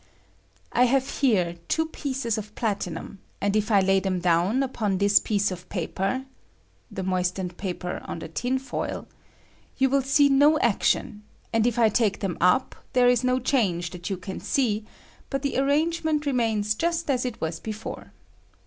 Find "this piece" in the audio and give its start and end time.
4.97-5.51